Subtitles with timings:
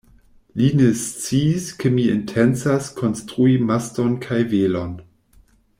[0.59, 4.99] Li ne sciis, ke mi intencas konstrui maston kaj velon.